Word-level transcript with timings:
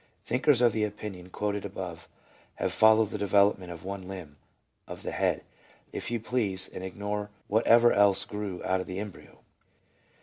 Thinkers 0.25 0.61
of 0.61 0.71
the 0.73 0.83
opinion 0.83 1.29
quoted 1.29 1.63
above 1.63 2.09
have 2.55 2.73
followed 2.73 3.11
the 3.11 3.19
de 3.19 3.27
velopment 3.27 3.69
of 3.69 3.83
one 3.83 4.07
limb— 4.07 4.37
of 4.87 5.03
the 5.03 5.11
head, 5.11 5.43
if 5.93 6.09
you 6.09 6.19
please— 6.19 6.67
and 6.73 6.83
ignore 6.83 7.29
whatever 7.47 7.93
else 7.93 8.25
grew 8.25 8.63
out 8.63 8.81
of 8.81 8.87
the 8.87 8.97
embryo. 8.97 9.41